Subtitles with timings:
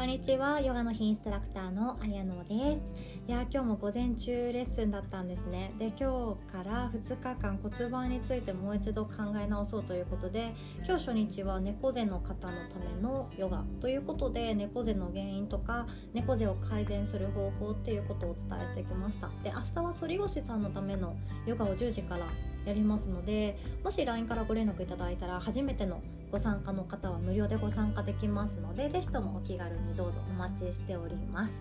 [0.00, 2.82] こんにちはヨガの日インストラクターのあやのです。
[3.28, 5.74] いや今日も午前中レッスンだったんですね。
[5.78, 10.54] で今日から2日間骨盤についてもう一度考え直そうということで
[10.86, 19.28] 今日初日は猫背の方のためのヨガということで猫背の原因とか猫背を改善する方法っていうことをお伝えしてきました。
[19.44, 22.20] で明日は反り腰さんのためのヨガを10時から
[22.64, 26.00] やりますのでもし LINE からご連絡いただいたら初めての
[26.30, 31.54] ご参加の方は無料でご参加できますので是非ともお気軽にどうぞお待ちしております。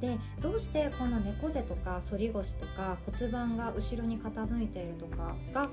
[0.00, 5.70] でどうしてこんな猫背とか反り腰とか骨盤が後ろに傾いているとかが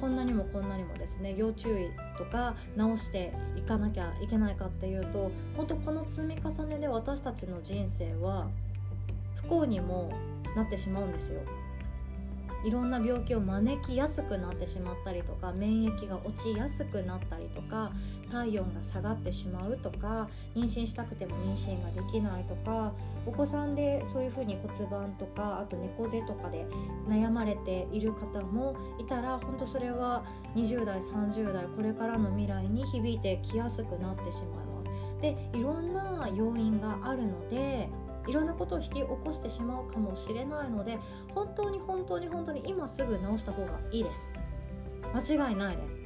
[0.00, 8.48] こんなにもこんなにもですね要注意とか直していかなきゃいけないかっていうと本当この積み重ねで私たちの人生は
[9.36, 10.12] 不幸にも
[10.56, 11.40] なってしまうんですよ。
[12.64, 17.92] いろんな病気を招きやすくなってしまったりとか免疫が落ちやすくなったりとか
[18.30, 22.92] 体温が下がってしまうとか妊娠したくても妊娠ができないとか
[23.26, 26.66] お子さんでそういうふうに骨盤とかあと猫背とかで
[27.08, 34.72] 悩まれている方もいたら本当それは20代30代これからの未来に響いてきやすくなってしまいます。
[35.22, 37.88] でいろんな要因があるので
[38.26, 40.98] いろんなことを引き起こしてしまうかもしれないので
[41.34, 44.28] 本当に本当に本当に今すぐ直した方がいいです。
[45.14, 46.01] 間違いないです。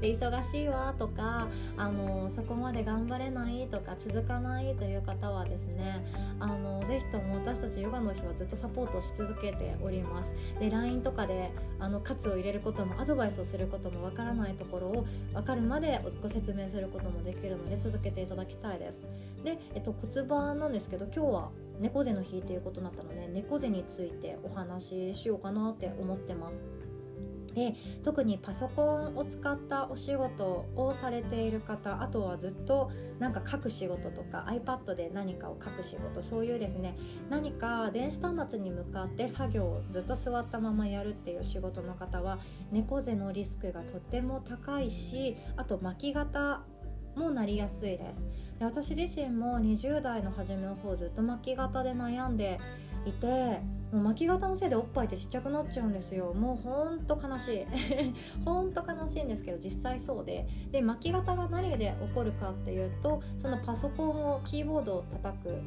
[0.00, 6.04] で忙しいわとかあのそこまで頑張れないとか続かないという方はですね
[6.38, 10.30] あのぜひとも私たちヨガの日はずっとサポートし続けております。
[10.58, 19.06] で LINE とかであの喝を入れることもアドバイスをすることもわからないところを分かるまでご説明することもできるので続けていただきたいです。
[19.44, 21.50] で、えっと、骨盤なんですけど今日は
[21.80, 26.62] 猫背の日ということになったので猫背についてお話ししようかなって思ってます。
[27.54, 36.96] で特にパソコンを使ったお仕事をされている方あとはずっとなんか書く仕事とか iPad で何かを書く仕事そういうですね
[37.28, 42.38] 何か電子端末に向かって作業をずっと座ったままやるっていう仕事の方は
[42.70, 46.62] 猫背のリスクがとっても高いしあと巻き型
[47.16, 48.26] もなりやすいです。
[48.58, 52.60] で私自身も20代の初めの方ずっと巻き型で悩んで
[53.06, 53.60] いて
[53.92, 56.32] もう巻き型のせいでおっぱいってちっちゃくなっちゃうんですよ。
[56.32, 57.66] もうほんと悲しい。
[58.44, 60.46] ほんと悲しいんですけど実際そうで。
[60.70, 65.58] で巻き型が何で起こるかっていうとそのパソコンをキーボードを叩く、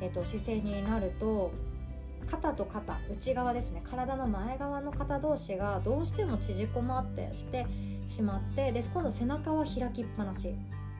[0.00, 1.50] えーと、姿勢になると
[2.26, 3.82] 肩と肩内側ですね。
[3.84, 7.66] 体の前側の肩同士がどうしても縮こまってして
[8.06, 10.54] しまってで今度背中は開きっぱなし。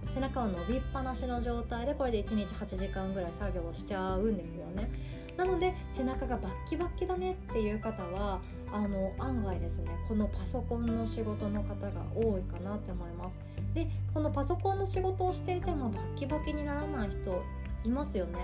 [0.09, 4.91] 背中は伸びっぱなしの状態でこれで1日8時間ぐらい作業しちゃうんですよね。
[5.37, 8.41] なので背中がバッキバッキだねっていう方は
[8.73, 13.37] あの案外ですねこのパソコンの仕事の方が多いかなって思います。
[13.75, 17.43] でこのパソコンの仕事をしていてもバッキバキにならない人
[17.85, 18.39] いますよね。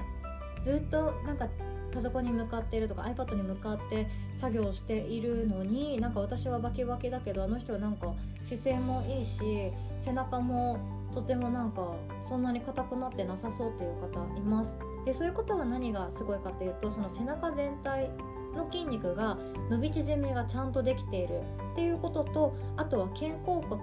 [0.63, 1.49] ずっとなんか
[1.93, 8.13] パソコンに向かっているとか iPad に向かって作業しているのになんか私はバキバキだけどあの人はなんか
[8.45, 10.79] 姿勢もいいし背中も
[11.15, 14.77] とてもなんかそんなに硬くなってなさそうっていう方います。
[15.06, 18.11] でそういうことは何がすごいかっていうとその背中全体
[18.55, 19.39] の筋肉が
[19.71, 23.81] 伸び縮みがちゃんとできているっていうこととあとは肩甲骨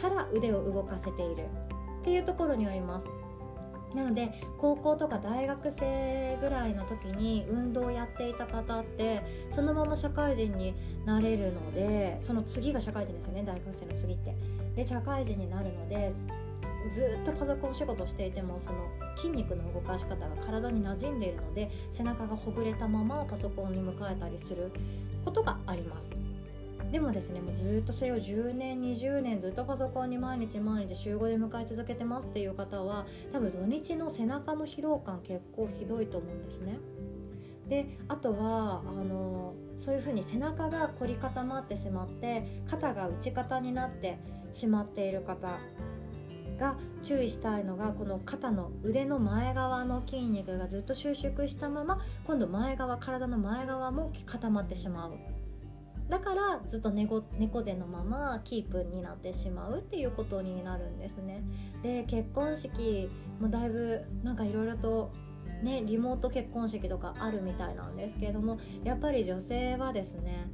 [0.00, 1.46] から腕を動かせている
[2.00, 3.06] っていうところにあります。
[3.94, 10.74] なので高校とか大学生ぐらいの時に運動をやっていた方ってそのまま社会人に
[11.06, 14.34] なれるのでその次が社会人ですよね大学生の次って。
[14.74, 16.12] で社会人になるので
[16.90, 24.70] ずっとパソコン仕事していてもその筋肉の動かし方が体に馴染んでいるので背中がほぐれたままパソコンに向かえたりする
[25.24, 26.14] ことがあります。
[26.90, 36.78] でもですねもうずっとそれを10年20年ずっとパソコンに毎日毎日週5で迎え続けてますっていう方は多分土日の背中の疲労感結構ひどいと思うんですね。
[37.68, 44.18] であとはあのそういうふうに背中が凝り固まってしまって肩が内肩になって
[44.52, 45.58] しまっている方
[46.56, 55.12] が注意したいのがこの肩の腕の前側の筋肉がずっと収縮したまま今度前側体の前側も固まってしまう。
[56.08, 57.22] だからずっと猫
[57.64, 61.42] 背のままキープになってしまうっていうことになるんですね。
[61.82, 63.08] で結婚式
[63.40, 65.12] もだいぶなんかいろいろと
[65.62, 70.46] ねリモート結婚式とかあるみたいなんですけれどもやっぱり女性はですね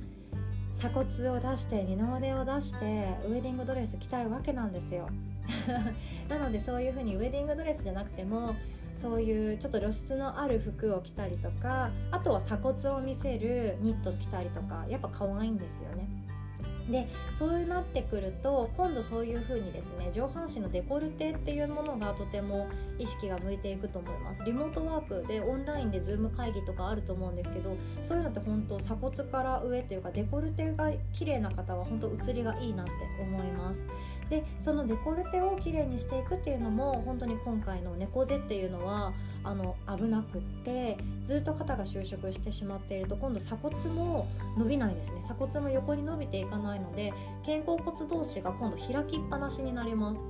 [0.77, 5.09] 鎖骨を出して二の腕を出してウェディングドレス着たいわけなんですよ。
[6.29, 8.55] なのでそういう風にウェディングドレスじゃなくても
[9.01, 16.09] そういうちょっと露出のある服を着たりとかあとは鎖骨を見せるニット着たりとかやっぱ可愛いんですよね。
[16.91, 17.07] で
[17.39, 22.69] そうなってくると今度そういう風にですね上半身のデコルテっていうものがとても
[22.99, 24.43] 意識が向いていくと思います。
[24.45, 33.81] リモートワークでオンラインで Zoom 会議とかあると思うんですけどそういうのって本当鎖骨から上っていうかデコルテが綺麗な方は本当写りがいいなって思います。
[34.31, 39.13] でそのデコルテをきれいにしていくっていうのも本当に今回の猫背っていうのは
[39.43, 45.21] あの危なくってずっと肩が収縮してしまっていると今度鎖骨も伸びないですね。
[45.23, 47.13] 鎖骨も横に伸びていかないので
[47.45, 50.21] 肩甲骨同士が今度開きっぱなしになります。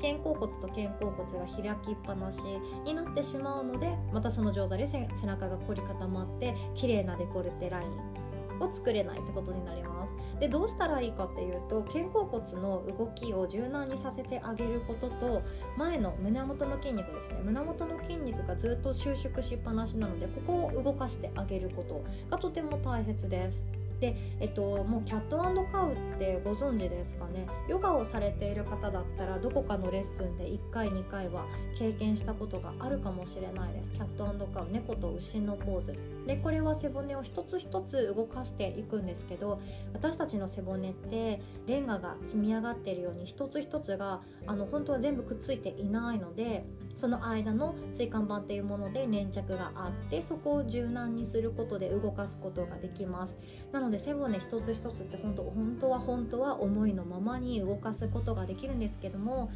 [0.00, 2.40] 肩甲骨と肩甲骨が開きっぱなし
[2.84, 8.17] になってしまうのでまたその状態で背中が凝り固まって綺麗なデコルテライン
[8.60, 10.14] を作れないってことになります。
[10.40, 15.42] でどうしたらいいかっていうと肩甲骨の動きを柔軟にさせてあげることと
[15.76, 17.40] 前の胸元の筋肉ですね。
[17.42, 23.64] 胸元の筋肉がずっと収縮しっぱなしなのでここを動かしてあげることがとても大切です。
[24.00, 25.38] で、えっと、もうキャット
[25.72, 27.46] カウってご存知ですかね？
[27.68, 31.46] ヨガをされている方だったらどこかのレッスンで1回2回は
[31.76, 33.92] 経験したことがあるかもしれないです。
[33.92, 35.94] キャットカウ猫と牛のポーズ。
[36.26, 39.60] でこれは背骨を一つ一つ動かしていくんですけど
[39.94, 46.64] 私たちの背骨ってレンガが積み上がっているように一つ一つがあの本当は全部くっついていないので
[46.98, 53.38] その間の椎間板っていうもので粘着があってそこを柔軟にすることで動かすことができます。
[53.70, 59.52] なので背骨一つ一つって本当本当は本当は思いのままに動かすことができるんですけども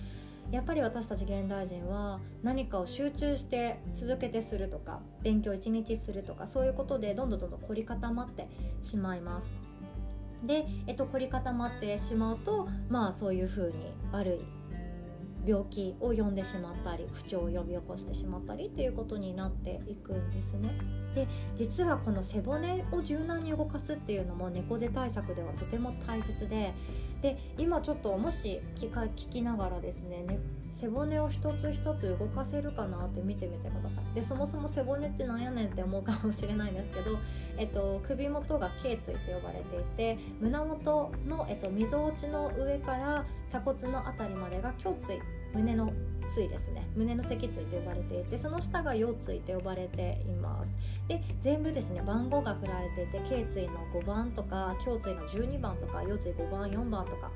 [0.52, 8.46] やっぱり私たち現代人は何かを集中して続けてするとか勉強一日するとかそういうことでどんどんどんどん凝り固まって
[8.82, 9.52] しまいます。
[10.44, 14.62] で、えっと、凝り固まってしまうとまあそういうふうに悪い
[15.46, 21.01] 病気を呼んでしまったり不調を呼び起こしてしまったりっていうことになっていくんですね。
[21.14, 21.26] で
[21.56, 26.74] 実はこの背骨を柔軟に動かすっていうのも猫背対策ではとても大切で
[27.20, 30.38] で今ちょっともし聞か聞きながらですねね
[30.72, 34.14] 背骨を一つ一つ動かせるかなって見てみてください。
[34.14, 37.18] でそもそも背骨ってなんやねんって思うかもしれないんですけど、
[37.58, 45.20] えっと、首元が頸椎と呼ばれていて胸元の、えっと、みぞおちの上から鎖骨の辺りまでが胸椎
[45.54, 45.92] 胸の
[46.28, 46.88] 椎ですね。
[46.96, 50.76] 胸の脊椎と呼ばれていてその下が腰椎と呼ばれています。
[51.08, 57.30] で全部ですね番号が振られていて頸椎の5番とか胸椎の12番とか腰椎5番4番とか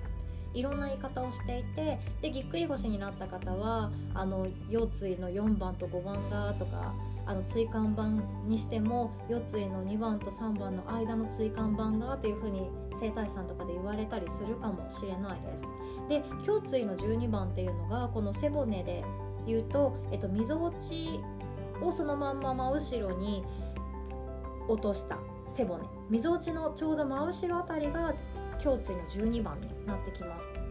[0.54, 6.94] いろんな言い方をしていてでぎっくり腰になった方はあの腰椎の4番と5番がとか
[7.26, 8.08] あの椎間板
[8.48, 12.70] にしても腰椎の2番と3番の間の椎間板がというふうに
[13.00, 15.64] 整体師さんとかで言われたりするかもしれないです。
[16.08, 19.04] で胸椎の12番っていうのがこの背骨で
[19.46, 21.20] 言うと、えっと、みぞおち
[21.82, 23.44] をそのまんま真後ろに
[24.68, 28.14] 落とした背骨みぞおちのちょうど真後ろあたりが
[28.64, 30.65] 胸椎の12番になってきます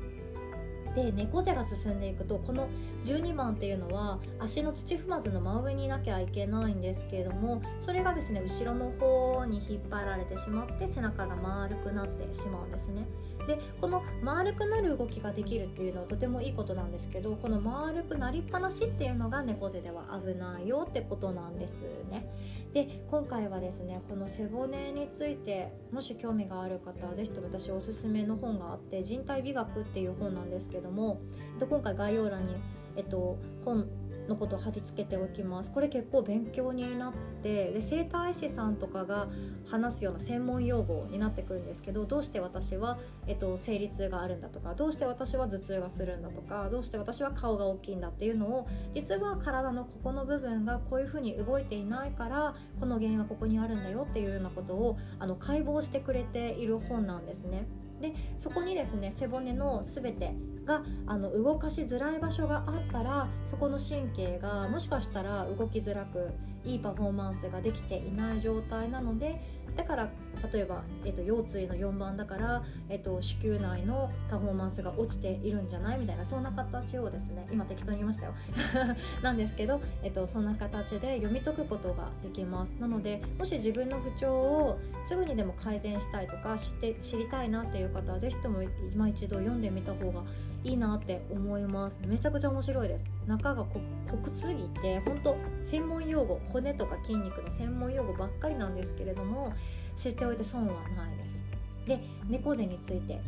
[0.96, 2.68] で猫背が進んでいくとこの
[3.04, 13.06] 12番っていうのは足の土踏まずの真上にいなきゃいけないんですけれどもそれがですね後ろの方に引っ張られてしまって背中が丸くなってしまうんですね。
[13.46, 22.28] でこの丸くなる動きができるっていうのはとてもいいことなんですけどこの丸くなりっぱなしっていうのが猫背では危ないよってことなんですね。
[22.74, 31.22] で今回はですねこの背骨についてもし興味がある方は是非とも私おすすめの本があって人体美学っていう本なんですけども
[31.60, 32.56] と今回概要欄に
[32.96, 33.88] えっと、本
[34.28, 37.14] のことを貼り付けておきますこれ結構勉強になっ
[37.44, 39.28] てで整体師さんとかが
[39.70, 57.68] 話すような専門用語になってくるんですけどどうして私は、えっと、生理痛があるんだとかどうして私は頭痛がするんだとかどうして私は顔が大きいんだっていうのを実は体のここの部分がこういうふうに動いていないからこの原因はここにあるんだよっていうようなことをあの解剖してくれている本なんですね。
[58.02, 66.32] でそこにですね背骨の全てがあの動かしづらい場所があったらそこの神経がもしかしたら動きづらく
[66.66, 69.40] いいパフォーマンスができていない状態なので
[69.76, 70.10] だから
[70.54, 76.00] 例えば、えっと、腰椎の4番だから、えっと、子宮内のパフォーマンスが落ちているんじゃない？
[76.00, 78.34] みたいなそんな形をですね今適当に言いましたよ。
[79.22, 82.70] なんですけど、えっと、そんな形で読み解くことができます。
[82.80, 90.24] なのでもし自分の不調をすぐにでも改善したいとか知って知りたいなっていう方は是非とも今一度読んでみた方が
[90.66, 92.00] いいなって思います。
[92.08, 93.06] めちゃくちゃ面白いです。
[93.28, 93.80] 中が濃
[94.28, 99.54] すぎて本当専門用語骨とか筋肉の専門用語ばっかりなんですけれども
[99.96, 101.44] 知っておいて損はないです。
[101.86, 103.22] で猫背について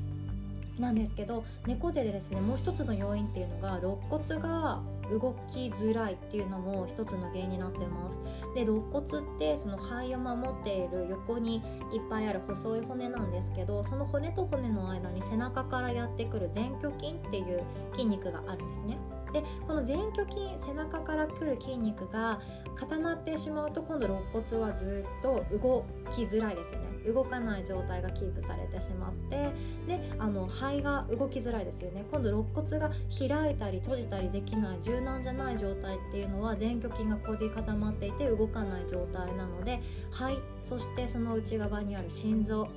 [0.79, 8.19] なんですけど猫背でですねもう一つの要因っていうのが肋骨が動きづらいっていうのも一つの原因になってます。
[8.55, 11.57] で肋骨ってその肺を守っている横に
[11.91, 18.97] いっぱいある細い骨なんですけどその骨と骨の間に背中からやってくる前鋸筋っていう筋肉があるんですね。
[19.33, 22.39] でこの前鋸筋背中からくる筋肉が
[22.75, 26.86] 固まってしまうと今度肋骨はずっと動きづらいですよね。
[27.07, 29.49] 動かない状態がキープされてしまって
[29.87, 32.05] であの肺が動きづらいですよね。
[32.11, 42.67] 今度肋骨が開いたり閉じたりできない柔軟じゃない状態っていうのは前鋸筋が凝り固まっていて動かない状態なので肺そしてその内側にある心臓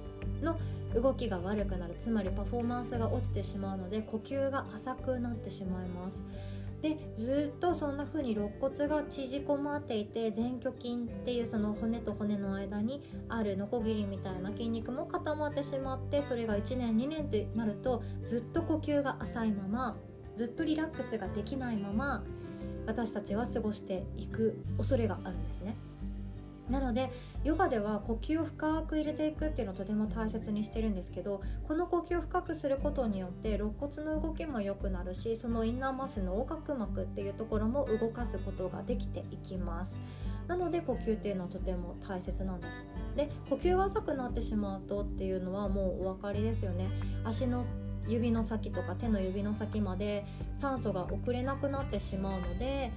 [0.42, 0.58] の
[0.94, 1.94] 動きが悪くなる。
[2.00, 6.22] つまりパフォーマンスが落ちてしまうので呼吸が浅くなってしまいます。
[6.82, 19.96] でずっとそんな風に肋骨が縮こまっていて前鋸筋っていうその骨と骨の間にあるノコギリみたいな筋肉も固まってしまってそれが1年2年ってなるとずっと呼吸が浅いまま
[20.36, 22.24] ずっとリラックスができないまま
[22.86, 25.76] 私たちは過ごしていく恐れがあるんですね。
[26.70, 27.10] なので
[27.44, 40.00] ヨガでは呼吸を深く入れていくっていうのをとても大切にしてるんですけどこの呼吸を深くすることによって肋骨の動きも良くなるしそのインナーマッスルの横隔膜っていうところも動かすことができていきます。
[40.46, 42.86] なので呼吸っていうのはとても大切なんです。
[43.16, 46.88] で呼吸が浅くなってしまうとっていうのはもうお分かりですよね。
[47.24, 47.64] 足の
[48.08, 50.24] 指の先とか手の指の先まで
[50.56, 52.90] 酸素が送れなくなってしまうので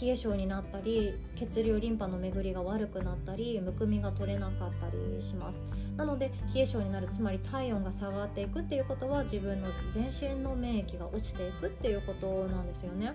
[0.00, 5.62] 冷え性になったり血流リンパの巡りが悪くなったりむくみが取れなかったりします。
[5.96, 13.12] なので冷え性になるつまり体温が下がっていくっていうことは自分の全身の免疫が落ちていくっていうことなんですよね。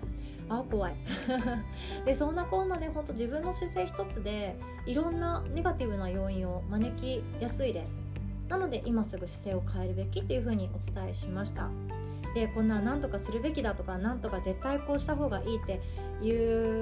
[0.48, 0.94] ああ怖い。
[2.04, 4.56] でそんなこんなで本当自分の姿勢一つで
[4.86, 8.00] いろんなネガティブな要因を招きやすいです。
[8.48, 11.68] なので今すぐ姿勢を変えるべきっていうふうにお伝えしました。
[12.36, 15.80] でこんな何とかするべきだとか何とか絶対こうした方がいいって
[16.22, 16.30] い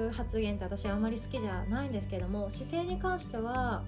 [0.05, 3.81] う発言って私あんまり好きじゃないんですけども姿勢に関しては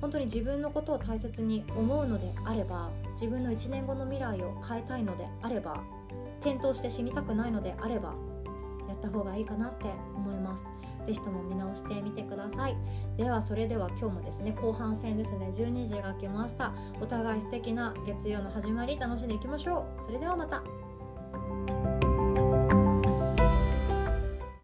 [0.00, 5.82] 本当に自分のことを大切に思うのであれば自分の1年後の未来を変えたいのであれば
[6.40, 8.14] 転倒して死にたくないのであれば
[8.88, 9.84] やった方がいいかなって
[10.16, 10.64] 思います。
[11.06, 12.76] 是非とも見直してみてください。
[13.16, 16.72] ではそれでは今日もですね後半戦ですね12時が来ました。
[17.00, 20.02] お互い素敵な月曜の始まり楽しんでいきましょう。
[20.02, 20.85] それではまた。